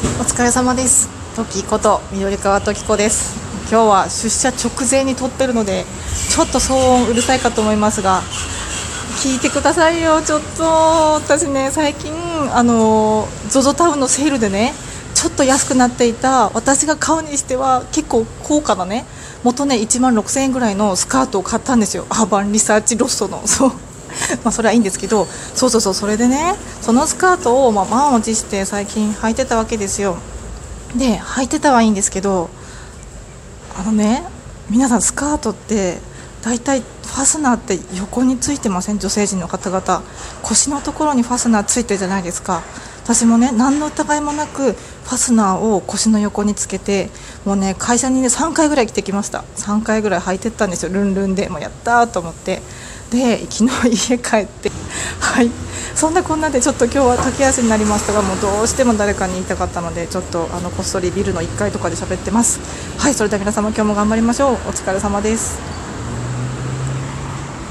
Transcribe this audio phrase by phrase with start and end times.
[0.00, 1.10] お疲れ様です。
[1.36, 3.38] 時こと緑川時子です。
[3.70, 5.84] 今日は出社直前に撮ってるので
[6.30, 8.22] ちょっと騒音うるさいかと思いますが
[9.22, 10.22] 聞いてくださいよ。
[10.22, 12.14] ちょっと私ね最近
[12.56, 14.72] あの ZOZO タウンのセールでね
[15.14, 19.04] ちょっと安くなっていた私が買うにしては結構高価なね
[19.44, 22.06] 元ね1万6000円ぐらいのスカートを買ったんですよ。
[22.08, 23.46] アーバンリサーチロストの。
[23.46, 23.72] そう。
[24.44, 30.16] まそれはいいんですけどそうそうそうそれでねそのスカートをま満を持して最近履いてたわけですよ。
[30.94, 32.50] で履いてたはいいんですけど
[33.78, 34.24] あのね
[34.68, 36.00] 皆さんスカートって
[36.42, 38.98] 大体ファスナーって横についてません？
[38.98, 40.02] 女性陣の方々。
[40.42, 42.62] 腰のところにファスナーついてるじゃないですか。
[43.12, 47.10] 私もね何の疑いもなくファスナーを腰の横につけて
[47.44, 49.42] もうね会社にね3回ぐらい着てきました。
[49.56, 50.92] 3回ぐらい履いてったんですよ。
[50.92, 51.48] ルンルンで。
[51.48, 52.62] もうやったと思って。
[53.10, 54.70] で昨日家帰って
[55.18, 55.50] はい。
[55.96, 62.60] そんなこんなでちょっと今日は駆け足になりましたがもうどうしても誰かに言いたかったのでちょっとあのこっそりビルの1階とかで喋ってます。
[62.96, 64.52] はいそれでは皆様今日も頑張りましょう。
[64.52, 65.79] お疲れ様です。